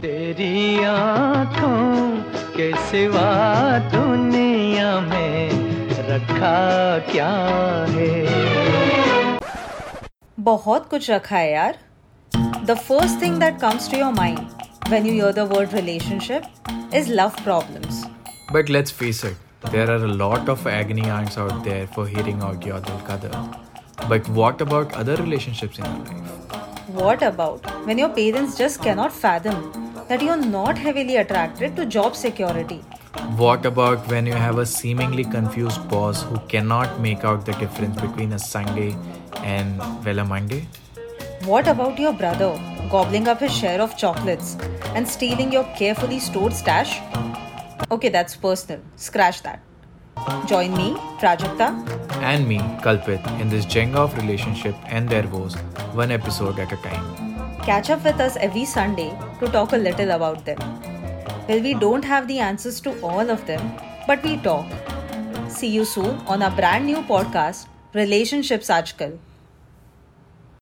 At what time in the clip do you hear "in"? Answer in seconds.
25.80-25.86, 53.40-53.48